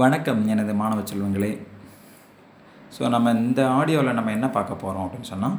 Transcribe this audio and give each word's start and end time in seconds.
வணக்கம் 0.00 0.40
எனது 0.52 0.72
மாணவ 0.80 1.02
செல்வங்களே. 1.10 1.50
ஸோ 2.94 3.02
நம்ம 3.14 3.32
இந்த 3.42 3.60
ஆடியோவில் 3.76 4.16
நம்ம 4.18 4.32
என்ன 4.36 4.46
பார்க்க 4.56 4.74
போகிறோம் 4.82 5.04
அப்படின்னு 5.04 5.28
சொன்னால் 5.30 5.54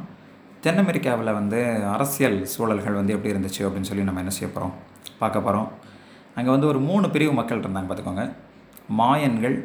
தென் 0.64 0.82
அமெரிக்காவில் 0.82 1.32
வந்து 1.38 1.60
அரசியல் 1.94 2.38
சூழல்கள் 2.54 2.98
வந்து 3.00 3.16
எப்படி 3.16 3.34
இருந்துச்சு 3.34 3.62
அப்படின்னு 3.68 3.90
சொல்லி 3.90 4.06
நம்ம 4.10 4.22
என்ன 4.24 4.34
செய்ய 4.38 4.50
போகிறோம் 4.52 4.74
பார்க்க 5.22 5.46
போகிறோம் 5.48 5.68
அங்கே 6.38 6.50
வந்து 6.56 6.70
ஒரு 6.72 6.82
மூணு 6.90 7.10
பிரிவு 7.16 7.34
மக்கள் 7.40 7.62
இருந்தாங்க 7.64 7.90
பார்த்துக்கோங்க. 7.90 8.26
மாயன்கள் 9.02 9.58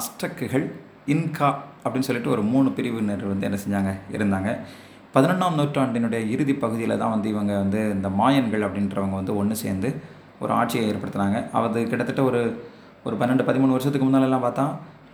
அஸ்டக்குகள் 0.00 0.66
இன்கா 1.14 1.50
அப்படின்னு 1.84 2.08
சொல்லிட்டு 2.10 2.34
ஒரு 2.36 2.44
மூணு 2.52 2.70
பிரிவினர் 2.78 3.26
வந்து 3.32 3.48
என்ன 3.50 3.60
செஞ்சாங்க? 3.64 3.92
இருந்தாங்க. 4.18 4.52
பதினொன்றாம் 5.16 5.58
நூற்றாண்டினுடைய 5.60 6.22
இறுதி 6.36 6.56
பகுதியில் 6.64 7.00
தான் 7.02 7.14
வந்து 7.16 7.28
இவங்க 7.34 7.52
வந்து 7.64 7.82
இந்த 7.96 8.10
மாயன்கள் 8.22 8.66
அப்படின்றவங்க 8.68 9.18
வந்து 9.22 9.36
ஒன்று 9.42 9.64
சேர்ந்து 9.66 9.90
ஒரு 10.44 10.52
ஆட்சியை 10.60 10.86
ஏற்படுத்தினாங்க. 10.92 11.38
அது 11.58 11.82
கிட்டத்தட்ட 11.92 12.22
ஒரு 12.30 12.40
ஒரு 13.06 13.16
பன்னெண்டு 13.20 13.44
பதிமூணு 13.48 13.74
வருஷத்துக்கு 13.76 14.06
முன்னாலெல்லாம் 14.06 14.44
பார்த்தா 14.46 14.64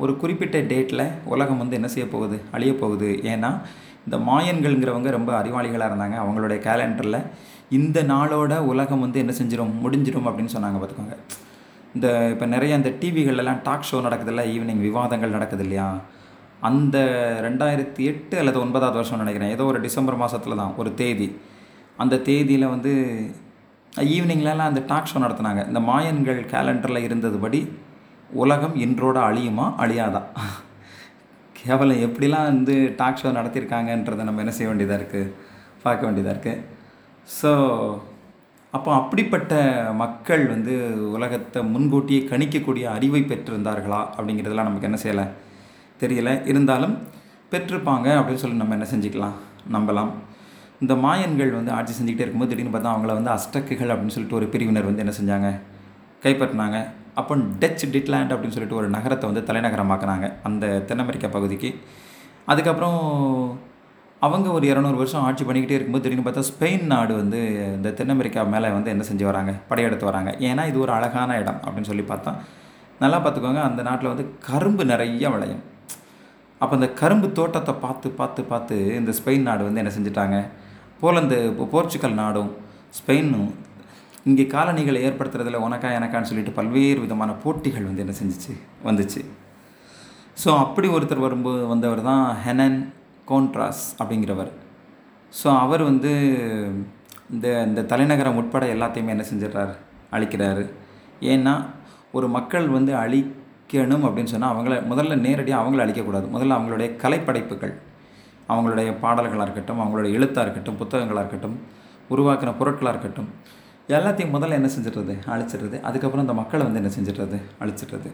ஒரு 0.02 0.12
குறிப்பிட்ட 0.16 0.58
டேட்டில் 0.70 1.04
உலகம் 1.32 1.60
வந்து 1.62 1.76
என்ன 1.78 1.88
செய்ய 1.94 2.04
போகுது? 2.08 2.36
அழிய 2.50 2.72
போகுது. 2.82 3.08
ஏன்னா 3.32 3.50
இந்த 4.06 4.16
மாயன்கள்ங்கிறவங்க 4.28 5.10
ரொம்ப 5.16 5.30
அறிவாளிகளாக 5.40 5.90
இருந்தாங்க. 5.90 6.16
அவங்களுடைய 6.22 6.58
கேலண்டரில் 6.68 7.18
இந்த 7.78 7.98
நாளோட 8.02 8.52
உலகம் 8.70 9.00
வந்து 9.00 9.18
என்ன 9.18 9.32
செஞ்சிடும் 9.40 9.74
முடிஞ்சிடும் 9.82 10.26
அப்படின்னு 10.28 10.54
சொன்னாங்க 10.54 10.78
பார்த்துக்கோங்க. 10.80 11.16
இந்த 11.94 12.08
இப்போ 12.30 12.46
நிறைய 12.46 12.78
இந்த 12.80 12.90
டிவிகள்லாம் 13.02 13.62
டாக் 13.62 13.88
ஷோ 13.90 13.98
நடக்குதுல்ல 14.06 14.42
ஈவினிங் 14.54 14.82
விவாதங்கள் 14.88 15.36
நடக்குது 15.36 15.62
இல்லையா? 15.62 15.88
அந்த 16.68 16.98
ரெண்டாயிரத்தி 17.46 18.02
எட்டு 18.10 18.34
அல்லது 18.38 18.58
ஒன்பதாவது 18.60 18.98
வருஷம் 18.98 19.18
நினைக்கிறேன். 19.18 19.50
ஏதோ 19.50 19.64
ஒரு 19.64 19.80
டிசம்பர் 19.80 20.20
மாதத்தில் 20.24 20.60
தான் 20.60 20.74
ஒரு 20.76 20.90
தேதி. 20.94 21.28
அந்த 21.96 22.20
தேதியில் 22.28 22.72
வந்து 22.74 22.92
ஈவினிங்லலாம் 24.00 24.70
அந்த 24.70 24.82
டாக் 24.90 25.08
ஷோ 25.10 25.20
நடத்தினாங்க. 25.24 25.66
இந்த 25.66 25.80
மாயன்கள் 25.80 26.40
கேலண்டரில் 26.52 27.06
இருந்ததுபடி 27.08 27.60
உலகம் 28.42 28.76
இன்றோட 28.84 29.18
அழியுமா? 29.28 29.66
அழியாதா? 29.84 30.22
கேவலம் 31.58 32.00
எப்படிலாம் 32.06 32.48
வந்து 32.50 32.94
டாக் 33.00 33.20
ஷோ 33.22 33.30
நடத்தியிருக்காங்கன்றதை 33.38 34.22
நம்ம 34.28 34.42
என்ன 34.44 34.54
செய்ய 34.56 34.68
வேண்டியதாக 34.70 35.00
இருக்குது 35.00 35.32
பார்க்க 35.82 36.06
வேண்டியதாக 36.06 36.34
இருக்குது 36.34 36.64
ஸோ 37.40 37.50
அப்போ 38.76 38.94
அப்படிப்பட்ட 38.94 39.54
மக்கள் 40.02 40.46
வந்து 40.46 40.74
உலகத்தை 41.16 41.62
முன்கூட்டியே 41.62 42.20
கணிக்கக்கூடிய 42.30 42.84
அறிவை 42.96 43.22
பெற்றிருந்தார்களா? 43.22 44.00
அப்படிங்கிறதெல்லாம் 44.16 44.68
நமக்கு 44.68 44.88
என்ன 44.90 44.98
செய்யலை? 45.04 45.26
தெரியல. 46.02 46.46
இருந்தாலும் 46.50 46.94
பெற்றிருப்பாங்க 47.50 48.08
அப்படின்னு 48.18 48.42
சொல்லி 48.44 48.56
நம்ம 48.56 48.76
என்ன 48.78 48.86
செஞ்சுக்கலாம்? 48.92 49.36
நம்பலாம். 49.76 50.12
இந்த 50.82 50.94
மாயன்கள் 51.04 51.50
வந்து 51.58 51.72
ஆட்சி 51.78 51.92
செஞ்சுக்கிட்டே 51.98 52.24
இருக்கும்போது 52.24 52.50
திடீர்னு 52.52 52.74
பார்த்தா 52.74 52.92
அவங்கள 52.92 53.12
வந்து 53.18 53.32
அஸ்டக்குகள் 53.34 53.92
அப்படின்னு 53.92 54.14
சொல்லிட்டு 54.14 54.38
ஒரு 54.38 54.46
பிரிவினர் 54.52 54.88
வந்து 54.88 55.02
என்ன 55.04 55.12
செஞ்சாங்க? 55.20 55.48
கைப்பற்றினாங்க. 56.24 56.78
அப்போ 57.20 57.34
டச் 57.62 57.84
டிட்லேண்ட் 57.94 58.32
அப்படின்னு 58.34 58.54
சொல்லிட்டு 58.56 58.78
ஒரு 58.80 58.88
நகரத்தை 58.88 59.26
வந்து 59.30 59.42
தலைநகரமாக்குனாங்க 59.48 60.26
அந்த 60.48 60.66
தென் 60.88 61.02
அமெரிக்கா 61.04 61.28
பகுதிக்கு. 61.28 61.70
அதுக்கப்புறம் 62.52 63.00
அவங்க 64.26 64.48
ஒரு 64.50 64.64
இரநூறு 64.72 64.98
வருஷம் 65.00 65.24
ஆட்சி 65.28 65.44
பண்ணிக்கிட்டே 65.44 65.76
இருக்கும்போது 65.78 66.04
திடீர்னு 66.04 66.26
பார்த்தா 66.26 66.44
ஸ்பெயின் 66.50 66.84
நாடு 66.92 67.12
வந்து 67.16 67.40
இந்த 67.76 67.90
தென் 67.98 68.12
அமெரிக்கா 68.14 68.42
மேலே 68.54 68.68
வந்து 68.68 68.90
என்ன 68.90 69.04
செஞ்சு 69.10 69.24
வராங்க? 69.30 69.52
படையெடுத்து 69.68 70.04
வராங்க. 70.10 70.30
ஏன்னா 70.48 70.64
இது 70.70 70.80
ஒரு 70.80 70.92
அழகான 70.92 71.38
இடம் 71.38 71.60
அப்படின்னு 71.64 71.90
சொல்லி 71.90 72.04
பார்த்தா. 72.12 72.32
நல்லா 72.98 73.18
பார்த்துக்கோங்க 73.24 73.62
அந்த 73.68 73.82
நாட்டில் 73.82 74.12
வந்து 74.12 74.26
கரும்பு 74.48 74.84
நிறைய 74.84 75.30
விளையும். 75.30 75.62
அப்போ 76.58 76.74
அந்த 76.76 76.88
கரும்பு 77.02 77.28
தோட்டத்தை 77.32 77.74
பார்த்து 77.84 78.10
பார்த்து 78.10 78.42
பார்த்து 78.50 78.76
இந்த 79.00 79.12
ஸ்பெயின் 79.20 79.48
நாடு 79.50 79.62
வந்து 79.68 79.82
என்ன 79.84 79.94
செஞ்சுட்டாங்க? 79.98 80.36
போலந்து 81.02 81.36
இப்போ 81.50 81.64
போர்ச்சுகல் 81.74 82.18
நாடும் 82.22 82.50
ஸ்பெயினும் 82.98 83.50
இங்கே 84.28 84.44
காலனிகளை 84.54 84.98
ஏற்படுத்துறதுல 85.06 85.60
உனக்கா 85.66 85.88
எனக்கான்னு 85.98 86.28
சொல்லிட்டு 86.30 86.52
பல்வேறு 86.58 86.98
விதமான 87.04 87.30
போட்டிகள் 87.44 87.88
வந்து 87.88 88.04
என்ன 88.04 88.14
செஞ்சிச்சு? 88.20 88.52
வந்துச்சு. 88.88 89.20
ஸோ 90.42 90.48
அப்படி 90.64 90.88
ஒருத்தர் 90.88 91.24
வரும்போது 91.26 91.62
வந்தவர் 91.66 92.02
தான் 92.10 92.24
ஹெனன் 92.44 92.78
கோன்ட்ராஸ் 93.30 93.82
அப்படிங்கிறவர். 94.00 94.52
ஸோ 95.32 95.48
அவர் 95.64 95.82
வந்து 95.82 96.12
இந்த 97.34 97.46
இந்த 97.68 97.82
தலைநகரம் 97.92 98.38
உட்பட 98.40 98.64
எல்லாத்தையுமே 98.74 99.14
என்ன 99.16 99.24
செஞ்சிடறாரு? 99.30 99.74
அழிக்கிறாரு. 100.16 100.64
ஏன்னா 101.34 101.54
ஒரு 102.16 102.28
மக்கள் 102.28 102.66
வந்து 102.68 102.92
அழிக்கணும் 103.04 104.04
அப்படின்னு 104.06 104.32
சொன்னால் 104.34 104.52
அவங்கள 104.54 104.76
முதல்ல 104.92 105.16
நேரடியாக 105.26 105.62
அவங்கள 105.62 105.82
அழிக்கக்கூடாது. 105.84 106.26
முதல்ல 106.34 106.56
அவங்களுடைய 106.58 106.88
கலைப்படைப்புகள். 107.04 107.74
அவங்களுடைய 108.52 108.98
பாடல்களாக 109.04 109.46
இருக்கட்டும் 109.48 109.80
அவங்களுடைய 109.80 110.12
எழுத்தாக 110.12 110.44
இருக்கட்டும் 110.46 110.76
புத்தகங்களாக 110.76 111.24
இருக்கட்டும் 111.24 111.56
உருவாக்கின 112.10 112.54
பொருட்களாக 112.58 112.94
இருக்கட்டும் 112.94 113.30
எல்லாத்தையும் 113.88 114.34
முதல்ல 114.34 114.58
என்ன 114.58 114.68
செஞ்சிடுறது? 114.76 115.14
அழிச்சிடுறது. 115.34 115.80
அதுக்கப்புறம் 115.80 116.24
அந்த 116.26 116.34
மக்களை 116.40 116.66
வந்து 116.66 116.80
என்ன 116.82 116.90
செஞ்சிடுறது? 116.96 117.38
அழிச்சிடுறது. 117.60 118.10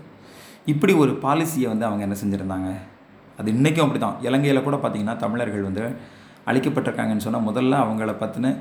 இப்படி 0.64 0.92
ஒரு 0.92 1.12
பாலிசியை 1.12 1.66
வந்து 1.66 1.84
அவங்க 1.84 2.02
என்ன 2.06 2.16
செஞ்சுருந்தாங்க? 2.22 2.70
அது 3.38 3.50
இன்றைக்கும் 3.54 3.84
அப்படி 3.86 4.00
தான் 4.04 4.16
இலங்கையில் 4.22 4.62
கூட 4.62 4.76
பார்த்திங்கன்னா 4.76 5.16
தமிழர்கள் 5.16 5.62
வந்து 5.62 5.82
அழிக்கப்பட்டிருக்காங்கன்னு 6.46 7.24
சொன்னால் 7.26 7.46
முதல்ல 7.48 7.76
அவங்கள 7.84 8.12
பற்றின 8.22 8.54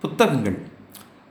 புத்தகங்கள் 0.00 0.56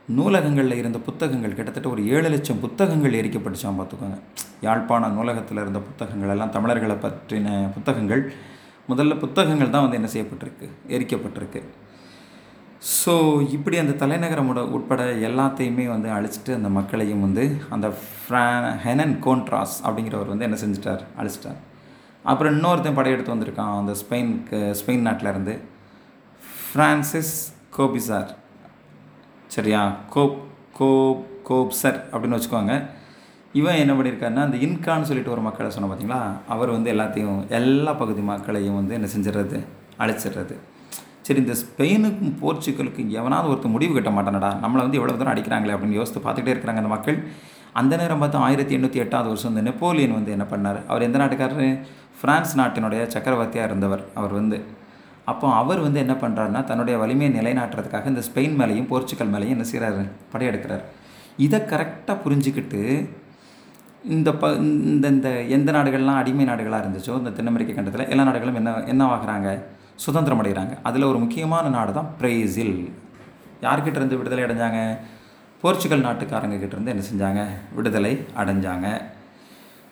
நூலகங்களில் 0.08 0.78
இருந்த 0.78 1.00
புத்தகங்கள் 1.00 1.56
கிட்டத்தட்ட 1.56 1.90
ஒரு 1.90 2.02
ஏழு 2.08 2.30
லட்சம் 2.30 2.60
புத்தகங்கள் 2.60 3.14
எரிக்கப்பட்டுச்சான் 3.14 3.78
பார்த்துக்கோங்க 3.80 4.18
யாழ்ப்பாண 4.62 5.08
நூலகத்தில் 5.08 5.62
இருந்த 5.62 5.80
புத்தகங்கள் 5.80 6.30
எல்லாம் 6.30 6.50
தமிழர்களை 6.50 6.96
பற்றின 6.96 7.48
புத்தகங்கள். 7.74 8.24
முதல்ல 8.92 9.20
புத்தகங்கள் 9.20 9.74
தான் 9.76 9.86
வந்து 9.86 10.00
என்ன 10.00 10.10
செய்யப்பட்டிருக்கு? 10.14 10.68
எரிக்கப்பட்டிருக்கு. 10.96 11.62
ஸோ 13.00 13.14
இப்படி 13.56 13.78
அந்த 13.78 13.94
தலைநகரம் 14.04 14.48
உட்பட 14.78 15.02
எல்லாத்தையுமே 15.30 15.86
வந்து 15.96 16.10
அழிச்சிட்டு 16.18 16.52
அந்த 16.60 16.70
மக்களையும் 16.78 17.26
வந்து 17.26 17.44
அந்த 17.76 17.88
ஃப்ரா 18.12 18.46
ஹெனன் 18.86 19.16
கோன்ட்ராஸ் 19.26 19.76
அப்படிங்கிறவர் 19.88 20.32
வந்து 20.34 20.48
என்ன 20.48 20.58
செஞ்சிட்டார்? 20.64 21.04
அழிச்சிட்டார். 21.20 21.60
அப்புறம் 22.32 22.54
இன்னொருத்தன் 22.56 22.98
படையெடுத்து 23.00 23.36
வந்திருக்கான். 23.36 23.76
அந்த 23.82 23.94
ஸ்பெயினுக்கு 24.02 24.60
ஸ்பெயின் 24.80 25.06
நாட்டிலேருந்து. 25.08 25.54
ஃப்ரான்சிஸ் 26.56 27.36
கோபிசார் 27.78 28.32
சரியா? 29.56 29.84
கோப் 30.16 30.40
கோப் 30.80 31.24
கோப்சர் 31.50 31.98
அப்படின்னு 32.12 32.38
வச்சுக்கோங்க. 32.38 32.76
இவன் 33.54 33.76
என்ன 33.76 33.94
பண்ணியிருக்காருன்னா 33.94 34.44
அந்த 34.48 34.58
இன்கான்னு 34.58 35.08
சொல்லிட்டு 35.10 35.32
ஒரு 35.32 35.42
மக்களை 35.42 35.70
சொன்ன 35.72 35.88
பார்த்தீங்களா 35.90 36.20
அவர் 36.48 36.70
வந்து 36.70 36.90
எல்லாத்தையும் 36.94 37.40
எல்லா 37.60 37.94
பகுதி 37.94 38.22
மக்களையும் 38.22 38.76
வந்து 38.76 38.94
என்ன 38.94 39.08
செஞ்சிடுறது 39.14 39.58
அழைச்சிடுறது 40.00 40.56
சரி 41.26 41.40
இந்த 41.40 41.56
ஸ்பெயினுக்கும் 41.62 42.36
போர்ச்சுகலுக்கும் 42.42 43.10
எவனாவது 43.10 43.50
ஒருத்தர் 43.52 43.74
முடிவு 43.76 43.94
கட்ட 43.94 44.10
மாட்டானடா? 44.10 44.52
நம்மளை 44.64 44.82
வந்து 44.86 44.98
எவ்வளோ 45.00 45.16
தூரம் 45.18 45.34
அடிக்கிறாங்களே 45.34 45.74
அப்படின்னு 45.76 45.98
யோசித்து 46.00 46.20
பார்த்துக்கிட்டே 46.20 46.54
இருக்கிறாங்க 46.56 46.82
அந்த 46.84 46.92
மக்கள். 46.96 47.18
அந்த 47.74 47.98
நேரம் 47.98 48.22
பார்த்தா 48.22 48.38
ஆயிரத்தி 48.38 48.76
எண்ணூற்றி 48.78 49.02
எட்டாவது 49.04 49.28
வருஷம் 49.28 49.52
இந்த 49.52 49.62
நெப்போலியன் 49.62 50.14
வந்து 50.14 50.32
என்ன 50.32 50.46
பண்ணார்? 50.54 50.80
அவர் 50.88 51.02
எந்த 51.02 51.18
நாட்டுக்காரரு? 51.20 51.68
ஃப்ரான்ஸ் 52.22 52.54
நாட்டினுடைய 52.62 53.02
சக்கரவர்த்தியாக 53.08 53.70
இருந்தவர் 53.70 54.04
அவர் 54.14 54.34
வந்து. 54.34 54.60
அப்போ 55.26 55.48
அவர் 55.54 55.80
வந்து 55.80 56.00
என்ன 56.00 56.14
பண்ணுறாருன்னா 56.14 56.64
தன்னுடைய 56.64 56.98
வலிமையை 56.98 57.32
நிலைநாட்டுறதுக்காக 57.40 58.06
இந்த 58.06 58.24
ஸ்பெயின் 58.30 58.58
மேலேயும் 58.62 58.88
போர்ச்சுகல் 58.88 59.32
மேலேயும் 59.36 59.56
என்ன 59.58 59.68
செய்கிறாரு 59.72 60.04
படையெடுக்கிறார். 60.34 60.84
இதை 61.38 61.60
கரெக்டாக 61.60 62.18
புரிஞ்சுக்கிட்டு 62.26 62.82
இந்த 64.04 64.34
ப 64.34 64.54
இந்த 64.56 65.08
இந்த 65.08 65.30
எந்த 65.30 65.72
நாடுகள்லாம் 65.72 66.20
அடிமை 66.22 66.46
நாடுகளாக 66.46 66.84
இருந்துச்சோ 66.84 67.18
இந்த 67.18 67.30
தென் 67.30 67.48
அமெரிக்க 67.48 67.74
கண்டத்தில் 67.74 68.10
எல்லா 68.10 68.24
நாடுகளும் 68.24 68.56
என்ன 68.56 68.72
என்னவாகிறாங்க? 68.72 69.62
சுதந்திரம் 69.96 70.42
அடைகிறாங்க 70.42 70.78
அதில் 70.84 71.04
ஒரு 71.04 71.18
முக்கியமான 71.18 71.70
நாடு 71.70 71.94
தான் 71.94 72.08
பிரேசில். 72.18 72.92
யார்கிட்ட 73.62 73.96
இருந்து 73.96 74.18
விடுதலை 74.18 74.44
அடைஞ்சாங்க? 74.44 74.98
போர்ச்சுகல் 75.62 76.06
நாட்டுக்காரங்க 76.06 76.56
கிட்டேருந்து 76.56 76.94
என்ன 76.96 77.04
செஞ்சாங்க? 77.12 77.48
விடுதலை 77.76 78.26
அடைஞ்சாங்க. 78.36 79.02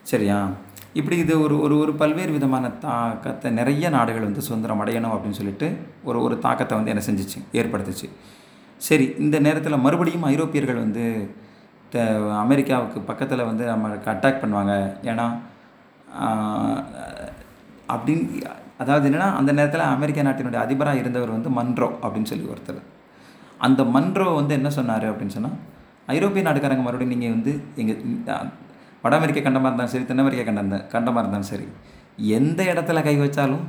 சரியா? 0.04 0.50
இப்படி 0.94 1.18
இது 1.18 1.42
ஒரு 1.42 1.60
ஒரு 1.60 1.78
ஒரு 1.78 1.94
பல்வேறு 1.94 2.32
விதமான 2.32 2.70
தாக்கத்தை 2.70 3.52
நிறைய 3.52 3.90
நாடுகள் 3.90 4.24
வந்து 4.24 4.42
சுதந்திரம் 4.42 4.82
அடையணும் 4.86 5.12
அப்படின்னு 5.12 5.32
சொல்லிட்டு 5.32 5.78
ஒரு 6.04 6.22
ஒரு 6.22 6.40
தாக்கத்தை 6.40 6.78
வந்து 6.78 6.92
என்ன 6.96 7.04
செஞ்சிச்சு? 7.06 7.42
ஏற்படுத்துச்சு. 7.54 8.10
சரி 8.78 9.14
இந்த 9.18 9.40
நேரத்தில் 9.40 9.78
மறுபடியும் 9.78 10.24
ஐரோப்பியர்கள் 10.24 10.76
வந்து 10.76 11.36
த 11.94 11.98
அமெரிக்காவுக்கு 12.44 13.00
பக்கத்தில் 13.10 13.48
வந்து 13.50 13.64
நம்மளுக்கு 13.72 14.12
அட்டாக் 14.14 14.42
பண்ணுவாங்க. 14.44 14.74
ஏன்னா 15.12 15.26
அப்படின்னு 17.94 18.26
அதாவது 18.84 19.08
என்னென்னா 19.10 19.30
அந்த 19.40 19.52
நேரத்தில் 19.58 19.92
அமெரிக்க 19.96 20.20
நாட்டினுடைய 20.28 20.60
அதிபராக 20.66 21.02
இருந்தவர் 21.02 21.36
வந்து 21.36 21.50
மன்றோ 21.60 21.90
அப்படின்னு 22.04 22.32
சொல்லி 22.32 22.46
ஒருத்தர். 22.54 22.82
அந்த 23.68 23.82
மன்றோ 23.96 24.28
வந்து 24.40 24.54
என்ன 24.60 24.70
சொன்னார் 24.78 25.06
அப்படின்னு 25.12 25.36
சொன்னால் 25.38 25.58
ஐரோப்பிய 26.16 26.44
நாட்டுக்காரங்க 26.46 26.86
மறுபடியும் 26.86 27.14
நீங்கள் 27.16 27.36
வந்து 27.36 27.54
எங்கள் 27.82 28.52
வட 29.04 29.14
அமெரிக்க 29.20 29.40
கண்டமாக 29.44 29.70
இருந்தாலும் 29.70 29.94
சரி 29.94 30.06
தென் 30.08 30.22
அமெரிக்க 30.24 30.44
கண்ட 30.48 30.78
கண்டமாக 30.94 31.22
இருந்தாலும் 31.24 31.52
சரி 31.52 31.68
எந்த 32.38 32.62
இடத்துல 32.72 33.02
கை 33.08 33.16
வச்சாலும் 33.20 33.66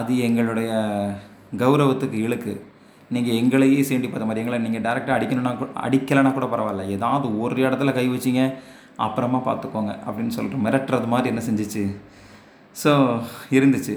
அது 0.00 0.12
எங்களுடைய 0.26 0.70
கௌரவத்துக்கு 1.62 2.18
இழுக்கு. 2.26 2.54
நீங்கள் 3.14 3.38
எங்களையே 3.40 3.80
சீண்டி 3.88 4.08
பார்த்த 4.08 4.28
மாதிரி 4.28 4.42
எங்களை 4.42 4.58
நீங்கள் 4.66 4.84
டேரெக்டாக 4.86 5.16
அடிக்கணும்னா 5.18 5.52
அடிக்கலைன்னா 5.86 6.32
கூட 6.36 6.46
பரவாயில்ல. 6.54 6.84
ஏதாவது 6.96 7.26
ஒரு 7.44 7.56
இடத்துல 7.66 7.92
கை 7.98 8.06
வச்சிங்க 8.12 8.42
அப்புறமா 9.04 9.38
பார்த்துக்கோங்க 9.48 9.92
அப்படின்னு 10.06 10.34
சொல்லிட்டு 10.36 10.62
மிரட்டுறது 10.66 11.08
மாதிரி 11.14 11.30
என்ன 11.32 11.42
செஞ்சிச்சு? 11.48 11.82
ஸோ 12.82 12.92
இருந்துச்சு. 13.56 13.94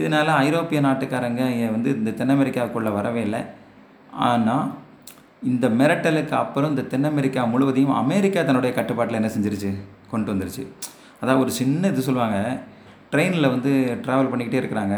இதனால் 0.00 0.30
ஐரோப்பிய 0.46 0.78
நாட்டுக்காரங்க 0.86 1.42
வந்து 1.76 1.90
இந்த 1.98 2.10
தென் 2.18 2.34
அமெரிக்காவுக்குள்ளே 2.34 2.90
வரவே 2.98 3.22
இல்லை. 3.28 3.40
ஆனால் 4.30 4.66
இந்த 5.50 5.66
மிரட்டலுக்கு 5.80 6.34
அப்புறம் 6.42 6.70
இந்த 6.72 6.84
தென் 6.92 7.08
அமெரிக்கா 7.10 7.40
முழுவதையும் 7.52 7.96
அமெரிக்கா 8.02 8.40
தன்னுடைய 8.48 8.72
கட்டுப்பாட்டில் 8.78 9.20
என்ன 9.20 9.30
செஞ்சிருச்சு? 9.36 9.70
கொண்டு 10.12 10.30
வந்துருச்சு. 10.32 10.64
அதான் 11.20 11.40
ஒரு 11.42 11.50
சின்ன 11.60 11.88
இது 11.92 12.06
சொல்லுவாங்க 12.08 12.38
ட்ரெயினில் 13.12 13.52
வந்து 13.54 13.72
ட்ராவல் 14.04 14.30
பண்ணிக்கிட்டே 14.30 14.60
இருக்கிறாங்க. 14.62 14.96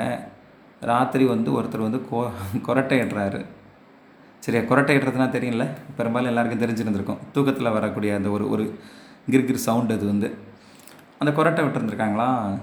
ராத்திரி 0.80 1.24
வந்து 1.24 1.62
ஒருத்தர் 1.62 1.78
வந்து 1.78 2.02
கொ 2.10 2.30
கொரட்டை 2.66 2.98
இடுறாரு 3.02 3.44
சரியா 4.40 4.62
கொரட்டை 4.62 4.96
இடுறதுனா 4.96 5.26
தெரியல 5.30 5.68
பெரும்பாலும் 5.96 6.28
எல்லாருக்கும் 6.28 6.60
தெரிஞ்சிருந்துருக்கும். 6.60 7.16
தூக்கத்தில் 7.32 7.70
வரக்கூடிய 7.70 8.14
அந்த 8.14 8.28
ஒரு 8.28 8.50
ஒரு 8.50 8.78
கிர்கிர் 9.30 9.54
சவுண்டு 9.54 9.94
அது 9.94 10.06
வந்து. 10.06 10.34
அந்த 11.18 11.42
கொரட்டை 11.42 11.64
விட்டுருந்துருக்காங்களா? 11.64 12.58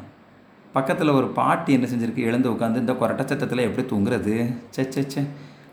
பக்கத்தில் 0.74 1.10
ஒரு 1.10 1.28
பாட்டி 1.28 1.74
என்ன 1.74 1.88
செஞ்சுருக்கு? 1.88 2.16
எழுந்து 2.16 2.52
உட்காந்து 2.52 2.76
இந்த 2.76 2.94
கொரட்டை 2.94 3.26
சத்தத்தில் 3.26 3.58
எப்படி 3.58 3.88
தூங்குறது? 3.88 4.56
சே 4.70 4.92
சே 4.92 5.04
சே 5.08 5.24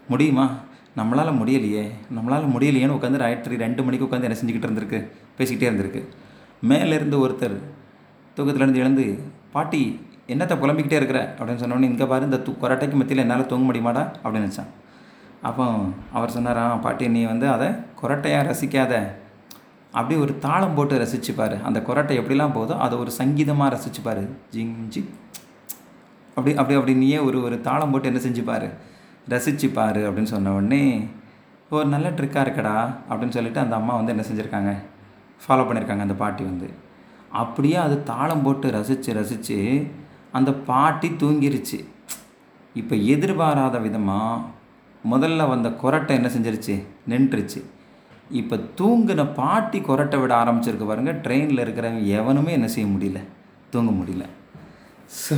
முடியுமா? 0.09 0.50
நம்மளால் 0.97 1.39
முடியலையே. 1.39 1.91
நம்மளால் 2.15 2.50
முடியலையேன்னு 2.50 2.97
உட்காந்து 2.99 3.17
ராத்திரி 3.17 3.56
ரெண்டு 3.56 3.83
மணிக்கு 3.83 4.05
உட்காந்து 4.05 4.23
என்ன 4.23 4.37
செஞ்சுக்கிட்டு 4.44 4.71
இருந்திருக்கு? 4.71 5.09
பேசிக்கிட்டே 5.39 5.69
இருந்திருக்கு. 5.73 6.05
மேலேருந்து 6.69 7.19
ஒருத்தர் 7.27 7.56
தூக்கத்துலேருந்து 8.37 8.75
எழுந்து 8.75 9.19
பாட்டி 9.53 10.00
என்னத்தை 10.32 10.56
புலம்பிக்கிட்டே 10.62 10.99
இருக்கிற? 11.00 11.20
அப்படின்னு 11.38 11.62
சொன்னோன்னே 11.62 11.88
இங்கே 11.93 12.06
பாரு 12.06 12.25
இந்த 12.25 12.38
து 12.46 12.52
கொரட்டைக்கு 12.62 12.96
மத்தியில் 13.00 13.25
என்னால் 13.25 13.46
தூங்க 13.46 13.64
முடியுமாடா? 13.69 14.02
அப்படின்னு 14.25 14.46
நினச்சான். 14.46 14.70
அப்போ 15.43 15.64
அவர் 16.12 16.31
சொன்னாராம் 16.31 16.81
பாட்டி 16.81 17.08
நீ 17.08 17.23
வந்து 17.25 17.49
அதை 17.49 17.69
கொரட்டையாக 18.00 18.46
ரசிக்காத. 18.50 18.94
அப்படி 19.93 20.14
ஒரு 20.20 20.38
தாளம் 20.38 20.75
போட்டு 20.75 20.99
ரசிச்சுப்பார் 20.99 21.55
அந்த 21.62 21.79
கொரட்டை 21.81 22.14
எப்படிலாம் 22.20 22.55
போதோ 22.58 22.75
அதை 22.79 22.99
ஒரு 22.99 23.11
சங்கீதமாக 23.11 23.73
ரசிச்சுப்பார் 23.75 24.23
ஜிங் 24.55 24.76
ஜி 24.88 25.00
அப்படி 26.37 26.52
அப்படி 26.56 26.76
அப்படி 26.79 26.94
நீயே 26.94 27.19
ஒரு 27.19 27.43
ஒரு 27.43 27.61
தாளம் 27.61 27.90
போட்டு 27.90 28.08
என்ன 28.11 28.20
செஞ்சுப்பார் 28.20 28.67
ரசிச்சுப்பார் 29.29 30.00
அப்படின்னு 30.08 30.32
சொன்ன 30.34 30.52
உடனே 30.52 30.84
ஒரு 31.70 31.87
நல்ல 31.87 32.11
ட்ரிக்காக 32.11 32.44
இருக்கடா 32.46 32.76
அப்படின்னு 33.11 33.37
சொல்லிட்டு 33.37 33.61
அந்த 33.61 33.75
அம்மா 33.76 33.94
வந்து 33.94 34.14
என்ன 34.14 34.25
செஞ்சுருக்காங்க? 34.29 34.73
ஃபாலோ 35.43 35.64
பண்ணியிருக்காங்க 35.67 36.06
அந்த 36.06 36.14
பாட்டி 36.14 36.43
வந்து. 36.44 36.69
அப்படியே 37.43 37.76
அது 37.76 38.02
தாளம் 38.02 38.43
போட்டு 38.43 38.70
ரசித்து 38.70 39.12
ரசித்து 39.12 39.58
அந்த 40.38 40.50
பாட்டி 40.70 41.08
தூங்கிருச்சு. 41.23 41.79
இப்போ 42.81 42.94
எதிர்பாராத 43.14 43.79
விதமாக 43.87 44.44
முதல்ல 45.12 45.46
வந்த 45.52 45.69
கொரட்டை 45.82 46.12
என்ன 46.19 46.29
செஞ்சிருச்சு? 46.34 46.75
நின்றுச்சு. 47.11 47.61
இப்போ 48.40 48.56
தூங்கின 48.79 49.23
பாட்டி 49.38 49.79
கொரட்டை 49.88 50.19
விட 50.20 50.32
ஆரம்பிச்சிருக்கு 50.43 50.87
பாருங்க. 50.90 51.12
ட்ரெயினில் 51.25 51.62
இருக்கிறவங்க 51.64 52.05
எவனுமே 52.19 52.52
என்ன 52.58 52.69
செய்ய 52.75 52.88
முடியல. 52.94 53.20
தூங்க 53.73 53.90
முடியல. 54.00 54.26
ஸோ 55.23 55.37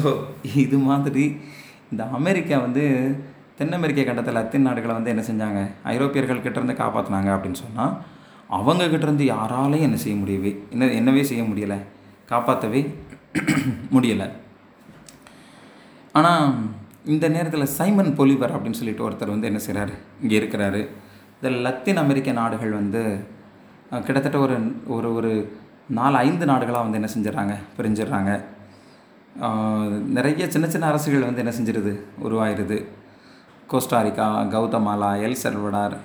இது 0.64 0.76
மாதிரி 0.88 1.25
இந்த 1.93 2.02
அமெரிக்கா 2.19 2.56
வந்து 2.67 2.85
தென் 3.58 3.76
அமெரிக்க 3.79 4.05
கண்டத்தில் 4.06 4.41
அத்தின் 4.43 4.67
நாடுகளை 4.69 4.94
வந்து 4.99 5.12
என்ன 5.12 5.23
செஞ்சாங்க? 5.31 5.61
ஐரோப்பியர்கள் 5.94 6.44
கிட்டேருந்து 6.44 6.81
காப்பாற்றினாங்க 6.82 7.31
அப்படின்னு 7.35 7.62
சொன்னால் 7.64 7.93
அவங்க 8.58 8.85
கிட்டேருந்து 8.85 9.26
யாராலையும் 9.35 9.88
என்ன 9.88 9.99
செய்ய 10.05 10.17
முடியவே 10.23 10.52
என்ன 10.75 10.88
என்னவே 11.00 11.23
செய்ய 11.31 11.43
முடியலை. 11.50 11.79
காப்பாற்றவே 12.31 12.81
முடியலை. 13.94 14.26
ஆனால் 16.19 16.49
இந்த 17.13 17.27
நேரத்தில் 17.35 17.73
சைமன் 17.79 18.11
பொலிவர் 18.19 18.55
அப்படின்னு 18.55 18.81
சொல்லிட்டு 18.81 19.07
ஒருத்தர் 19.07 19.33
வந்து 19.35 19.49
என்ன 19.51 19.61
செய்கிறாரு 19.67 19.95
இங்கே 20.23 20.37
இருக்கிறாரு. 20.41 20.81
இந்த 21.37 21.49
லத்தீன் 21.65 22.03
அமெரிக்க 22.03 22.33
நாடுகள் 22.41 22.79
வந்து 22.81 23.03
கிட்டத்தட்ட 24.07 24.39
ஒரு 24.45 24.57
ஒரு 24.97 25.09
ஒரு 25.19 25.33
நாலு 25.99 26.17
ஐந்து 26.27 26.45
நாடுகளாக 26.51 26.85
வந்து 26.87 26.99
என்ன 27.01 27.09
செஞ்சிடறாங்க? 27.15 27.55
பிரிஞ்சிடுறாங்க. 27.77 28.33
நிறைய 30.17 30.45
சின்ன 30.55 30.67
சின்ன 30.75 30.85
அரசுகள் 30.93 31.27
வந்து 31.29 31.43
என்ன 31.45 31.55
செஞ்சிருது? 31.59 31.93
உருவாயிருது. 32.27 32.79
Costa Rica 33.73 34.29
Guatemala 34.55 35.11
El 35.27 35.41
Salvador 35.43 35.97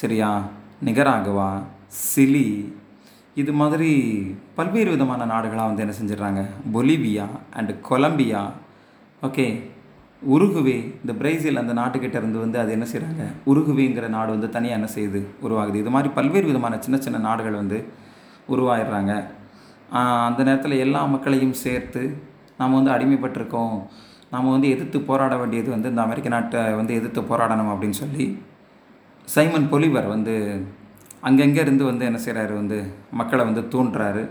Syria 0.00 0.30
Nicaragua 0.86 1.50
Chile 2.04 2.48
இது 3.42 3.52
மாதிரி 3.60 3.90
பல்வேறு 4.58 4.90
விதமான 4.94 5.26
நாடுகளாக 5.32 5.70
வந்து 5.70 5.84
என்ன 5.84 5.96
செஞ்சிடறாங்க? 6.00 6.42
Bolivia 6.74 7.26
and 7.58 7.74
Colombia 7.90 8.42
okay. 9.22 9.44
Uruguay 10.34 10.74
இந்த 11.02 11.12
பிரேசில் 11.20 11.60
அந்த 11.60 11.72
நாட்டுக்கிட்ட 11.78 12.16
இருந்து 12.20 12.38
வந்து 12.42 12.58
அது 12.62 12.70
என்ன 12.76 12.86
செய்கிறாங்க 12.92 13.24
உருகுவேங்கிற 13.50 14.06
நாடு 14.14 14.30
வந்து 14.34 14.48
தனியாக 14.56 14.78
என்ன 14.78 14.88
செய்யுது? 14.94 15.20
உருவாகுது. 15.46 15.78
இது 15.82 15.90
மாதிரி 15.94 16.08
பல்வேறு 16.18 16.46
விதமான 16.50 16.78
சின்ன 16.84 16.96
சின்ன 17.06 17.18
நாடுகள் 17.26 17.60
வந்து 17.62 17.78
உருவாயிடுறாங்க. 18.54 19.12
அந்த 20.28 20.40
நேரத்தில் 20.48 20.82
எல்லா 20.84 21.00
மக்களையும் 21.14 21.56
சேர்த்து 21.64 22.02
நாம் 22.60 22.76
வந்து 22.78 22.92
அடிமைப்பட்டிருக்கோம். 22.96 23.76
நாம் 24.32 24.52
வந்து 24.54 24.68
எதிர்த்து 24.74 25.00
போராட 25.08 25.34
வேண்டியது 25.40 25.70
வந்து 25.74 25.90
இந்த 25.92 26.02
அமெரிக்க 26.06 26.28
நாட்டை 26.36 26.62
வந்து 26.80 26.94
எதிர்த்து 26.98 27.22
போராடணும் 27.30 27.72
அப்படின்னு 27.72 27.98
சொல்லி 28.02 28.26
சைமன் 29.34 29.70
பொலிவர் 29.72 30.08
வந்து 30.14 30.34
அங்கங்கே 31.28 31.60
இருந்து 31.66 31.84
வந்து 31.90 32.04
என்ன 32.08 32.18
செய்கிறாரு 32.24 32.54
வந்து 32.60 32.78
மக்களை 33.20 33.44
வந்து 33.48 33.62
தூண்டுறாரு. 33.74 34.24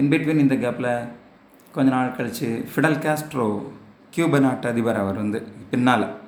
இன் 0.00 0.10
பிட்வீன் 0.12 0.44
இந்த 0.44 0.56
கேப்பில் 0.64 0.92
கொஞ்ச 1.76 1.88
நாள் 1.96 2.16
கழித்து 2.18 2.48
ஃபிடல் 2.72 3.00
காஸ்ட்ரோ 3.04 3.48
கியூப 4.14 4.38
நாட்டு 4.38 4.68
அதிபர் 4.68 4.96
அவர் 4.96 5.16
வந்து 5.16 5.46
பின்னால். 5.70 6.20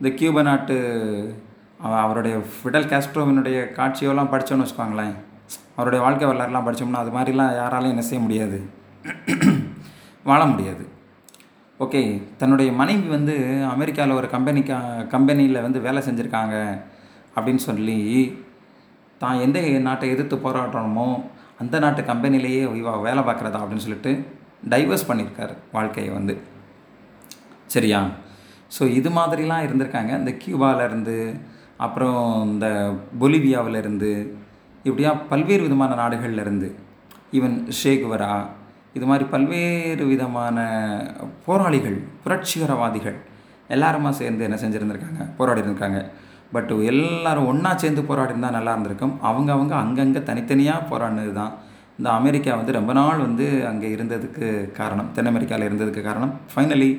இந்த 0.00 0.14
கியூப 0.14 0.42
நாட்டு 0.42 1.34
அவ- 1.78 2.00
அவருடைய 2.00 2.36
ஃபிடல் 2.36 2.86
கேஸ்ட்ரோவினுடைய 2.86 3.72
காட்சியெல்லாம் 3.74 4.28
படித்தோன்னு 4.28 4.66
வச்சுக்கோங்களேன். 4.66 5.14
அவருடைய 5.76 6.04
வாழ்க்கை 6.04 6.28
வரலாறுலாம் 6.28 6.66
படித்தோம்னா 6.66 7.10
அது 7.10 7.10
மாதிரிலாம் 7.10 7.62
யாராலையும் 7.62 7.88
என்ன 7.88 8.00
செய்ய 8.00 8.18
முடியாது. 8.18 8.68
வாழ 10.24 10.46
முடியாது. 10.46 10.88
ஓகே 11.80 12.22
தன்னுடைய 12.36 12.72
மனைவி 12.72 13.08
வந்து 13.08 13.64
அமெரிக்காவில் 13.70 14.14
ஒரு 14.14 14.26
கம்பெனிக்கா 14.26 15.06
கம்பெனியில் 15.06 15.62
வந்து 15.62 15.80
வேலை 15.80 16.02
செஞ்சுருக்காங்க 16.02 16.80
அப்படின்னு 17.36 17.56
சொல்லி 17.56 18.34
தான் 19.18 19.40
எந்த 19.40 19.60
நாட்டை 19.60 20.08
எதிர்த்து 20.08 20.36
போராடுறோமோ 20.36 21.22
அந்த 21.58 21.78
நாட்டு 21.78 22.02
கம்பெனிலேயே 22.02 23.00
வேலை 23.00 23.22
பார்க்குறதா 23.22 23.62
அப்படின்னு 23.62 23.76
சொல்லிட்டு 23.76 24.24
டைவர்ஸ் 24.68 25.08
பண்ணியிருக்காரு 25.08 25.56
வாழ்க்கையை 25.72 26.12
வந்து. 26.12 26.56
சரியா? 27.74 28.00
ஸோ 28.76 28.82
இது 28.98 29.10
மாதிரிலாம் 29.18 29.64
இருந்திருக்காங்க. 29.66 30.12
இந்த 30.20 30.32
கியூபாவிலேருந்து 30.42 31.16
அப்புறம் 31.86 32.22
இந்த 32.52 32.66
பொலிவியாவிலேருந்து 33.22 34.12
இப்படியா 34.88 35.10
பல்வேறு 35.32 35.62
விதமான 35.66 35.96
நாடுகள்ல 36.02 36.44
இருந்து 36.46 36.68
ஈவன் 37.38 37.56
ஷேகுவரா 37.80 38.32
இது 38.96 39.06
மாதிரி 39.10 39.24
பல்வேறு 39.32 40.04
விதமான 40.12 40.58
போராளிகள் 41.46 41.98
புரட்சிகரவாதிகள் 42.24 43.18
எல்லாருமா 43.74 44.10
சேர்ந்து 44.20 44.46
என்ன 44.46 44.56
செஞ்சுருந்துருக்காங்க? 44.62 45.22
போராடி 45.38 45.60
இருந்திருக்காங்க 45.60 46.00
பட் 46.54 46.70
எல்லாரும் 46.92 47.48
ஒன்றா 47.50 47.70
சேர்ந்து 47.82 48.02
போராடி 48.10 48.32
இருந்தால் 48.32 48.56
நல்லா 48.56 48.72
இருந்திருக்கும். 48.74 49.14
அவங்க 49.28 49.50
அவங்க 49.56 49.74
அங்கங்கே 49.84 50.20
தனித்தனியாக 50.30 50.88
போராடினது 50.90 51.32
தான் 51.40 51.52
இந்த 51.98 52.08
அமெரிக்கா 52.20 52.52
வந்து 52.60 52.72
ரொம்ப 52.78 52.92
நாள் 52.98 53.24
வந்து 53.26 53.46
அங்கே 53.70 53.88
இருந்ததுக்கு 53.96 54.46
காரணம். 54.80 55.08
தென் 55.16 55.30
அமெரிக்காவில் 55.32 55.68
இருந்ததுக்கு 55.68 56.02
காரணம். 56.08 56.32
ஃபைனலி 56.52 56.90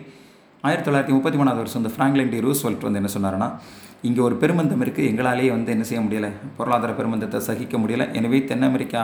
ஆயிரத்தி 0.63 0.89
தொள்ளாயிரத்தி 0.89 1.13
முப்பத்தி 1.13 1.37
மூணாவது 1.37 1.57
வருஷம் 1.57 1.81
இந்த 1.83 1.91
ஃப்ராங்க்லின் 1.95 2.29
டி 2.29 2.39
ரூஸ்வெல்ட் 2.39 2.85
வந்து 2.87 2.99
என்ன 3.01 3.11
சொன்னாருன்னா 3.13 3.47
இங்கே 4.01 4.21
ஒரு 4.21 4.35
பெருமந்தம் 4.35 4.81
இருக்குது 4.85 5.09
எங்களாலேயே 5.11 5.51
வந்து 5.51 5.71
என்ன 5.71 5.83
செய்ய 5.83 6.01
முடியலை 6.01 6.29
பொருளாதார 6.57 6.91
பெருமந்தத்தை 6.91 7.39
சகிக்க 7.39 7.77
முடியலை 7.77 8.13
எனவே 8.13 8.45
தென் 8.45 8.61
அமெரிக்கா 8.61 9.01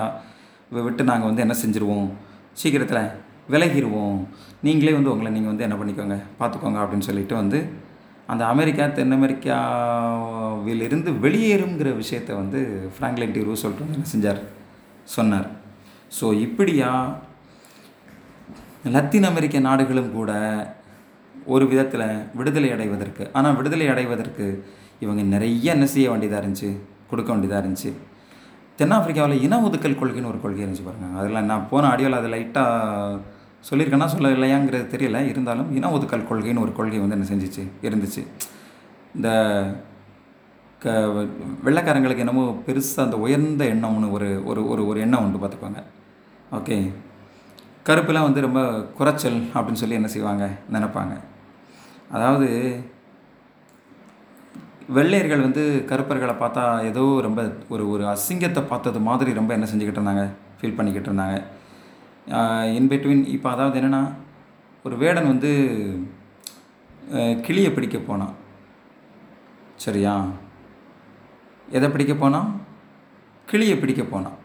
விட்டு 0.71 1.03
நாங்கள் 1.03 1.29
வந்து 1.29 1.41
என்ன 1.41 1.55
செஞ்சுருவோம்? 1.63 2.07
சீக்கிரத்தில் 2.53 3.03
விலகிடுவோம் 3.49 4.19
நீங்களே 4.61 4.93
வந்து 4.93 5.11
உங்களை 5.11 5.31
நீங்கள் 5.31 5.51
வந்து 5.51 5.63
என்ன 5.63 5.75
பண்ணிக்கோங்க 5.75 6.17
பார்த்துக்கோங்க 6.39 6.79
அப்படின்னு 6.83 7.07
சொல்லிட்டு 7.09 7.35
வந்து 7.35 7.59
அந்த 8.29 8.45
அமெரிக்கா 8.45 8.85
தென் 8.87 9.11
அமெரிக்காவிலிருந்து 9.11 11.09
வெளியேறுங்கிற 11.25 11.95
விஷயத்தை 11.95 12.35
வந்து 12.35 12.59
ஃப்ராங்க்லின் 12.95 13.31
டி 13.31 13.41
ரூஸ்வெல்ட் 13.41 13.83
வந்து 13.83 13.97
என்ன 13.97 14.07
செஞ்சார்? 14.13 14.39
சொன்னார். 15.15 15.47
ஸோ 16.19 16.25
இப்படியா 16.39 16.89
லத்தீன் 18.95 19.23
அமெரிக்க 19.23 19.59
நாடுகளும் 19.59 20.11
கூட 20.11 20.31
ஒரு 21.45 21.67
விதத்தில் 21.67 22.07
விடுதலை 22.33 22.71
அடைவதற்கு. 22.71 23.29
ஆனால் 23.33 23.55
விடுதலை 23.55 23.87
அடைவதற்கு 23.87 24.65
இவங்க 24.99 25.21
நிறைய 25.21 25.73
என்ன 25.73 25.85
செய்ய 25.85 26.09
வேண்டியதாக 26.09 26.41
இருந்துச்சு 26.41 26.69
கொடுக்க 27.09 27.31
வேண்டியதாக 27.31 27.61
இருந்துச்சு. 27.63 27.91
தென்னாப்பிரிக்காவில் 28.79 29.41
இன 29.41 29.59
ஒதுக்கல் 29.61 29.99
கொள்கைன்னு 29.99 30.31
ஒரு 30.31 30.41
கொள்கை 30.41 30.65
இருந்துச்சு 30.65 30.85
பாருங்கள் 30.85 31.19
அதில் 31.21 31.45
நான் 31.45 31.69
போன 31.69 31.87
ஆடியோவில் 31.87 32.17
அதை 32.19 32.29
லைட்டாக 32.31 33.19
சொல்லியிருக்கேன்னா 33.69 34.05
சொல்ல 34.05 34.29
இல்லையாங்கிறது 34.29 34.85
தெரியல. 34.93 35.19
இருந்தாலும் 35.27 35.75
இன 35.75 35.91
ஒதுக்கல் 35.91 36.27
கொள்கைன்னு 36.29 36.63
ஒரு 36.65 36.73
கொள்கை 36.73 36.99
வந்து 36.99 37.17
என்ன 37.17 37.27
செஞ்சிச்சு? 37.29 37.63
இருந்துச்சு. 37.87 38.23
இந்த 39.15 39.29
க 40.81 40.93
வெள்ளைக்காரங்களுக்கு 41.65 42.23
என்னமோ 42.25 42.43
பெருசாக 42.67 43.05
அந்த 43.05 43.17
உயர்ந்த 43.17 43.63
எண்ணம்னு 43.65 44.11
ஒரு 44.11 44.41
ஒரு 44.45 44.67
ஒரு 44.69 44.87
ஒரு 44.87 44.99
எண்ணம் 44.99 45.23
உண்டு 45.25 45.39
பார்த்துப்பாங்க 45.43 45.81
ஓகே 46.51 46.77
கருப்பெல்லாம் 47.87 48.27
வந்து 48.27 48.41
ரொம்ப 48.41 48.61
குறைச்சல் 48.97 49.39
அப்படின்னு 49.53 49.81
சொல்லி 49.81 49.95
என்ன 49.95 50.07
செய்வாங்க? 50.07 50.45
நினைப்பாங்க. 50.73 51.15
அதாவது 52.09 52.47
வெள்ளையர்கள் 54.97 55.45
வந்து 55.45 55.63
கருப்பர்களை 55.89 56.33
பார்த்தா 56.41 56.63
ஏதோ 56.89 57.03
ரொம்ப 57.21 57.41
ஒரு 57.69 57.89
ஒரு 57.89 58.03
அசிங்கத்தை 58.05 58.61
பார்த்தது 58.67 58.99
மாதிரி 58.99 59.33
ரொம்ப 59.33 59.53
என்ன 59.53 59.67
செஞ்சுக்கிட்டு 59.71 59.99
இருந்தாங்க 60.01 60.25
ஃபீல் 60.59 60.77
பண்ணிக்கிட்டு 60.77 61.09
இருந்தாங்க. 61.09 61.37
இன்பிட்வீன் 62.77 63.23
இப்போ 63.35 63.49
அதாவது 63.51 63.79
என்னென்னா 63.79 64.03
ஒரு 64.83 64.95
வேடன் 64.97 65.31
வந்து 65.31 65.51
கிளியை 67.45 67.71
பிடிக்க 67.71 67.97
போனான். 67.97 68.35
சரியா? 69.85 70.13
எதை 71.67 71.89
பிடிக்க 71.89 72.13
போனான்? 72.13 72.49
கிளியை 73.47 73.77
பிடிக்க 73.77 74.03
போனான். 74.03 74.37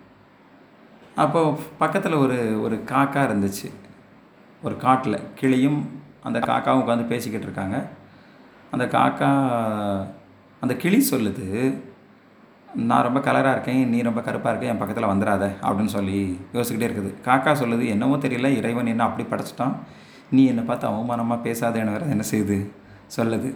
அப்போ 1.24 1.40
பக்கத்தில் 1.78 2.22
ஒரு 2.24 2.62
ஒரு 2.64 2.76
காக்கா 2.92 3.22
இருந்துச்சு. 3.28 3.68
ஒரு 4.62 4.76
காட்டில் 4.76 5.26
கிளியும் 5.40 5.80
அந்த 6.28 6.38
காக்காவும் 6.38 6.82
உட்காந்து 6.82 7.06
பேசிக்கிட்டு 7.12 7.46
இருக்காங்க. 7.48 7.76
அந்த 8.74 8.84
காக்கா 8.96 9.30
அந்த 10.62 10.74
கிளி 10.82 10.98
சொல்லுது 11.10 11.46
நான் 12.88 13.06
ரொம்ப 13.06 13.20
கலராக 13.26 13.54
இருக்கேன் 13.54 13.80
நீ 13.92 14.00
ரொம்ப 14.08 14.20
கருப்பாக 14.26 14.50
இருக்க 14.50 14.72
என் 14.72 14.82
பக்கத்தில் 14.82 15.10
வந்துடாத 15.12 15.44
அப்படின்னு 15.66 15.92
சொல்லி 15.94 16.18
யோசிக்கிட்டே 16.56 16.88
இருக்குது. 16.88 17.10
காக்கா 17.28 17.52
சொல்லுது 17.62 17.86
என்னவோ 17.94 18.16
தெரியல 18.24 18.50
இறைவன் 18.58 18.92
என்ன 18.92 19.06
அப்படி 19.08 19.24
படைச்சிட்டான்? 19.30 19.74
நீ 20.36 20.42
என்னை 20.50 20.64
பார்த்து 20.64 20.86
அவமானமாக 20.90 21.44
பேசாதேன்னு 21.46 21.94
வேறு 21.94 22.14
என்ன 22.16 22.26
செய்யுது? 22.32 22.58
சொல்லுது. 23.16 23.50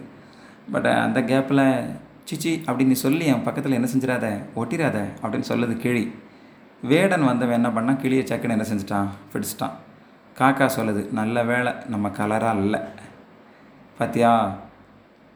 பட் 0.73 0.89
அந்த 1.05 1.19
கேப்பில் 1.31 1.63
சிச்சி 2.29 2.51
அப்படி 2.67 2.85
நீ 2.89 2.97
சொல்லி 3.05 3.25
என் 3.25 3.47
பக்கத்தில் 3.47 3.77
என்ன 3.79 3.87
செஞ்சிடாத 3.93 4.27
ஒட்டிடாத 4.61 4.97
அப்படின்னு 5.23 5.49
சொல்லுது 5.53 5.77
கிளி. 5.85 6.05
வேடன் 6.91 7.29
வந்தவன் 7.31 7.57
என்ன 7.61 7.69
பண்ணால் 7.75 8.01
கிளியை 8.03 8.23
சக்குன்னு 8.23 8.57
என்ன 8.57 8.67
செஞ்சிட்டான்? 8.71 9.09
பிடிச்சிட்டான். 9.33 9.75
காக்கா 10.39 10.65
சொல்லுது 10.75 11.01
நல்ல 11.17 11.43
வேலை 11.49 11.71
நம்ம 11.91 12.07
கலராக 12.17 12.61
இல்லை 12.63 12.79
பார்த்தியா 13.97 14.31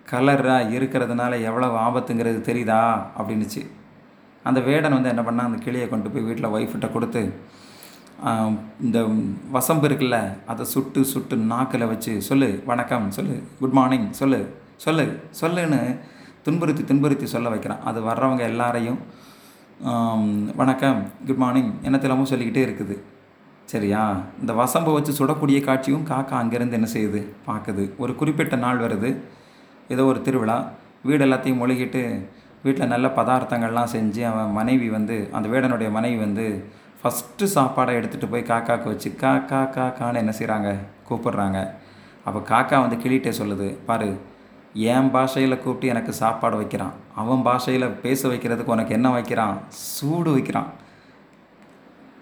கலராக 0.06 0.74
இருக்கிறதுனால 0.78 1.34
எவ்வளோ 1.50 1.68
ஆபத்துங்கிறது 1.84 2.40
தெரியுதா? 2.48 2.80
அப்படின்னுச்சு. 3.20 3.62
அந்த 4.50 4.60
வேடன் 4.68 4.96
வந்து 4.96 5.12
என்ன 5.14 5.24
பண்ணால் 5.28 5.48
அந்த 5.50 5.60
கிளியை 5.66 5.86
கொண்டு 5.92 6.10
போய் 6.14 6.26
வீட்டில் 6.30 6.54
ஒய்ஃப்கிட்ட 6.56 6.88
கொடுத்து 6.96 7.22
இந்த 8.86 9.00
வசம்பு 9.56 9.88
இருக்குல்ல 9.90 10.18
அதை 10.52 10.64
சுட்டு 10.74 11.02
சுட்டு 11.12 11.36
நாக்கில் 11.52 11.90
வச்சு 11.92 12.14
சொல்லு 12.30 12.50
வணக்கம் 12.72 13.06
சொல்லு 13.18 13.36
குட் 13.60 13.78
மார்னிங் 13.80 14.08
சொல்லு 14.20 14.40
சொல்லு 14.86 15.06
சொல்லுன்னு 15.42 15.80
துன்புறுத்தி 16.48 16.84
துன்புறுத்தி 16.90 17.30
சொல்ல 17.36 17.48
வைக்கிறான். 17.54 17.86
அது 17.92 18.02
வர்றவங்க 18.10 18.44
எல்லாரையும் 18.52 19.00
வணக்கம் 20.62 21.00
குட் 21.30 21.42
மார்னிங் 21.46 21.72
என்னத்திலமும் 21.88 22.32
சொல்லிக்கிட்டே 22.34 22.66
இருக்குது. 22.68 22.98
சரியா? 23.72 24.04
இந்த 24.42 24.54
வசம்பை 24.54 24.92
வச்சு 24.94 25.12
சுடக்கூடிய 25.20 25.60
காட்சியும் 25.62 26.06
காக்கா 26.08 26.36
அங்கேருந்து 26.42 26.78
என்ன 26.78 26.88
செய்யுது? 26.94 27.22
பார்க்குது. 27.48 27.84
ஒரு 27.98 28.16
குறிப்பிட்ட 28.16 28.56
நாள் 28.56 28.80
வருது. 28.80 29.10
ஏதோ 29.90 30.04
ஒரு 30.06 30.22
திருவிழா. 30.22 30.58
வீடு 31.04 31.26
எல்லாத்தையும் 31.26 31.62
மொழிகிட்டு 31.64 32.02
வீட்டில் 32.64 32.92
நல்ல 32.94 33.08
பதார்த்தங்கள்லாம் 33.08 33.92
செஞ்சு 33.92 34.22
அவன் 34.30 34.52
மனைவி 34.52 34.90
வந்து 34.90 35.18
அந்த 35.32 35.48
வேடனுடைய 35.50 35.90
மனைவி 35.92 36.18
வந்து 36.18 36.46
ஃபஸ்ட்டு 37.02 37.50
சாப்பாடை 37.56 37.94
எடுத்துகிட்டு 38.00 38.32
போய் 38.32 38.50
காக்காவுக்கு 38.50 38.92
வச்சு 38.94 39.16
கா 39.16 39.38
கா 39.52 39.62
கா 39.76 39.86
கான்னு 40.00 40.22
என்ன 40.24 40.34
செய்கிறாங்க 40.40 40.72
கூப்பிடுறாங்க. 41.10 41.60
அப்போ 42.28 42.40
காக்கா 42.52 42.78
வந்து 42.86 42.98
கிளிகிட்டே 43.04 43.34
சொல்லுது. 43.42 43.70
பாரு 43.86 44.10
என் 44.74 45.12
பாஷையில் 45.12 45.58
கூப்பிட்டு 45.58 45.88
எனக்கு 45.88 46.14
சாப்பாடு 46.14 46.58
வைக்கிறான். 46.58 46.94
அவன் 47.16 47.46
பாஷையில் 47.48 47.96
பேச 48.06 48.28
வைக்கிறதுக்கு 48.28 48.74
உனக்கு 48.76 48.94
என்ன 48.94 49.10
வைக்கிறான்? 49.10 49.58
சூடு 49.68 50.32
வைக்கிறான். 50.32 50.70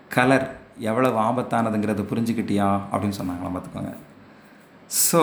கலர் 0.09 0.47
எவ்வளவு 0.89 1.17
ஆபத்தானதுங்கிறத 1.27 2.03
புரிஞ்சுக்கிட்டியா 2.11 2.67
அப்படின்னு 2.91 3.17
சொன்னாங்களாம் 3.19 3.55
பார்த்துக்கோங்க. 3.55 3.93
ஸோ 5.07 5.21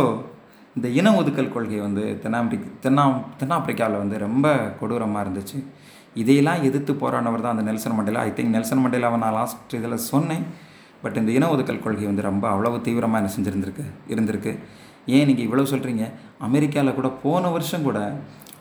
இந்த 0.76 0.88
இன 0.99 1.08
ஒதுக்கல் 1.20 1.52
கொள்கை 1.54 1.80
வந்து 1.87 2.04
தென்னாப்பிரிக்க 2.23 2.70
தென்னா 2.84 3.04
தென்னாப்பிரிக்காவில் 3.40 4.02
வந்து 4.02 4.16
ரொம்ப 4.26 4.46
கொடூரமாக 4.80 5.25
இருந்துச்சு. 5.25 5.58
இதையெல்லாம் 6.23 6.64
எதிர்த்து 6.68 6.92
போராடினவர் 7.02 7.44
தான் 7.44 7.54
அந்த 7.56 7.64
Nelson 7.68 7.96
Mandela. 7.99 8.23
I 8.28 8.32
think 8.38 8.54
Nelson 8.56 8.82
மண்டேலாவை 8.84 9.18
நான் 9.25 9.37
லாஸ்ட் 9.38 9.76
இதில் 9.80 10.04
சொன்னேன். 10.12 10.44
பட் 11.04 11.18
இந்த 11.20 11.30
இன 11.38 11.49
ஒதுக்கல் 11.54 11.84
கொள்கை 11.84 12.06
வந்து 12.11 12.28
ரொம்ப 12.30 12.44
அவ்வளவு 12.54 12.76
தீவிரமாக 12.87 13.20
என்ன 13.23 13.30
செஞ்சுருந்துருக்கு 13.37 13.87
இருந்திருக்கு. 14.14 14.52
ஏன் 15.16 15.26
நீங்கள் 15.28 15.46
இவ்வளோ 15.46 15.66
சொல்கிறீங்க 15.73 16.04
அமெரிக்காவில் 16.46 16.99
கூட 16.99 17.08
போன 17.25 17.49
வருஷம் 17.54 17.87
கூட 17.88 17.99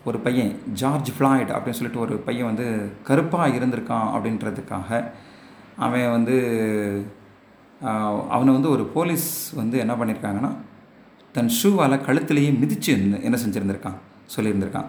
ஒரு 0.09 0.17
பையன் 0.25 0.49
ஜார்ஜ் 0.79 1.09
ஃப்ளாய்ட் 1.17 1.51
அப்படின்னு 1.55 1.79
சொல்லிட்டு 1.79 2.01
ஒரு 2.05 2.15
பையன் 2.25 2.49
வந்து 2.51 2.65
கருப்பாக 3.09 3.55
இருந்திருக்கான் 3.57 4.09
அப்படின்றதுக்காக 4.15 4.99
அவன் 5.75 6.11
வந்து 6.11 6.35
அவனை 8.29 8.53
வந்து 8.53 8.69
ஒரு 8.69 8.85
போலீஸ் 8.85 9.51
வந்து 9.55 9.77
என்ன 9.77 9.93
பண்ணியிருக்காங்கன்னா 9.95 10.55
தன் 11.31 11.49
ஷூவால் 11.63 12.01
கழுத்துலேயே 12.01 12.59
மிதித்து 12.59 12.93
என்ன 13.23 13.37
செஞ்சுருந்துருக்கான் 13.45 13.95
சொல்லியிருந்திருக்கான். 14.37 14.85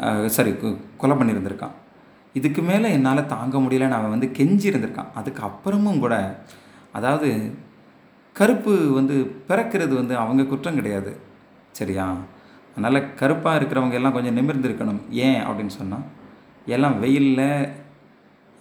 சாரி 0.00 0.28
சரி 0.28 0.50
கு- 0.50 0.76
கொலை 0.96 1.16
பண்ணியிருந்திருக்கான் 1.16 1.72
இதுக்கு 2.32 2.62
மேலே 2.62 2.92
என்னால் 2.92 3.26
தாங்க 3.26 3.58
முடியலன்னு 3.58 3.90
அவன் 3.90 4.10
வந்து 4.10 4.26
கெஞ்சி 4.26 4.66
இருந்திருக்கான் 4.70 5.98
கூட 5.98 6.38
அதாவது 6.92 7.54
கருப்பு 8.32 8.92
வந்து 8.92 9.14
பிறக்கிறது 9.48 9.94
வந்து 9.94 10.16
அவங்க 10.16 10.44
குற்றம் 10.44 10.74
கிடையாது 10.74 11.20
சரியா? 11.70 12.16
அதனால் 12.76 13.14
கருப்பாக 13.14 13.64
இருக்கிறவங்க 13.64 13.92
எல்லாம் 13.92 14.12
கொஞ்சம் 14.12 14.34
நிமிர்ந்து 14.34 14.68
இருக்கணும் 14.68 15.10
ஏன்? 15.10 15.46
அப்படின்னு 15.46 15.66
சொன்னால் 15.66 16.02
எல்லாம் 16.66 16.98
வெயிலில் 16.98 17.68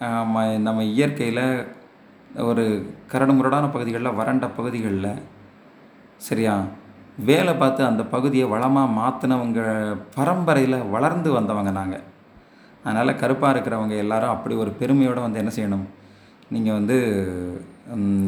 நம்ம 0.02 0.84
இயற்கையில் 0.84 1.44
ஒரு 2.44 2.64
கரடு 3.08 3.34
முரடான 3.34 3.66
பகுதிகளில் 3.70 4.18
வறண்ட 4.20 4.46
பகுதிகளில் 4.48 5.12
சரியா? 6.18 6.54
வேலை 7.18 7.54
பார்த்து 7.54 7.82
அந்த 7.86 8.04
பகுதியை 8.04 8.46
வளமாக 8.48 8.94
மாற்றினவங்க 9.00 9.60
பரம்பரையில் 10.16 10.78
வளர்ந்து 10.90 11.30
வந்தவங்க 11.32 11.72
நாங்கள் 11.72 12.06
அதனால் 12.86 13.20
கருப்பாக 13.20 13.54
இருக்கிறவங்க 13.54 13.96
எல்லாரும் 13.96 14.34
அப்படி 14.36 14.56
ஒரு 14.56 14.72
பெருமையோடு 14.80 15.22
வந்து 15.22 15.40
என்ன 15.40 15.52
செய்யணும்? 15.58 15.86
நீங்கள் 16.52 16.74
வந்து 16.74 16.98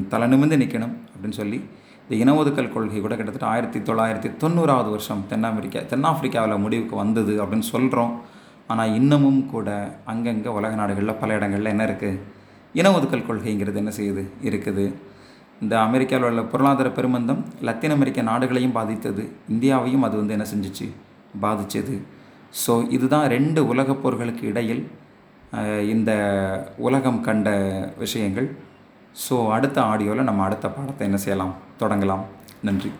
தலை 0.10 0.28
நிமிந்து 0.28 0.62
நிற்கணும் 0.62 0.96
அப்படின்னு 1.14 1.40
சொல்லி 1.42 1.58
இந்த 2.04 2.16
இன 2.16 2.36
ஒதுக்கல் 2.36 2.74
கொள்கை 2.74 3.00
கூட 3.02 3.16
கிட்டத்தட்ட 3.16 3.48
ஆயிரத்தி 3.48 3.80
தொள்ளாயிரத்தி 3.80 4.30
தொண்ணூறாவது 4.44 4.90
வருஷம் 4.90 5.26
தென்னாமெரிக்கா 5.30 5.82
தென்னாப்பிரிக்காவில் 5.94 6.64
முடிவுக்கு 6.66 6.96
வந்தது 6.96 7.34
அப்படின்னு 7.44 7.68
சொல்கிறோம் 7.72 8.12
ஆனால் 8.72 8.94
இன்னமும் 9.00 9.42
கூட 9.54 9.70
அங்கங்கே 10.12 10.52
உலக 10.58 10.74
நாடுகளில் 10.82 11.20
பல 11.22 11.36
இடங்களில் 11.40 11.72
என்ன 11.74 11.84
இருக்குது 11.90 12.22
இன 12.80 12.92
ஒதுக்கல் 12.98 13.28
கொள்கைங்கிறது 13.28 13.80
என்ன 13.82 13.92
செய்யுது? 13.98 14.24
இருக்குது. 14.48 14.86
இந்த 15.64 15.74
அமெரிக்காவில் 15.88 16.28
உள்ள 16.30 16.42
பொருளாதார 16.54 16.88
பெருமந்தம் 16.98 17.42
லத்தீன் 17.68 17.96
அமெரிக்க 17.96 18.22
நாடுகளையும் 18.32 18.76
பாதித்தது. 18.78 19.24
இந்தியாவையும் 19.54 20.06
அது 20.08 20.16
வந்து 20.22 20.36
என்ன 20.38 20.48
செஞ்சுச்சு? 20.54 20.88
பாதித்தது 21.46 21.96
ஸோ 22.64 22.74
இதுதான் 22.96 23.26
ரெண்டு 23.36 23.62
உலகப் 23.72 24.02
போர்களுக்கு 24.04 24.44
இடையில் 24.52 24.84
இந்த 25.94 26.12
உலகம் 26.88 27.20
கண்ட 27.28 27.50
விஷயங்கள். 28.04 28.48
ஸோ 29.26 29.36
அடுத்த 29.56 29.78
ஆடியோவில் 29.92 30.28
நம்ம 30.30 30.44
அடுத்த 30.48 30.68
பாடத்தை 30.78 31.04
என்ன 31.10 31.20
செய்யலாம்? 31.26 31.54
தொடங்கலாம். 31.82 32.24
நன்றி. 32.70 32.92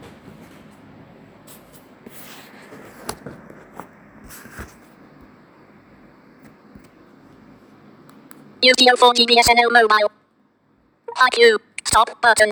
UTO 8.72 8.96
4 8.98 9.14
GBSNL 9.14 9.72
mobile. 9.72 10.10
IQ. 11.28 11.60
Stop 11.86 12.10
button. 12.22 12.44